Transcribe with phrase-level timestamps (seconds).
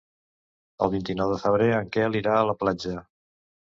[0.85, 2.97] El vint-i-nou de febrer en Quel irà a la platja.